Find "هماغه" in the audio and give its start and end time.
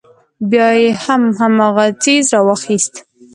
1.39-1.85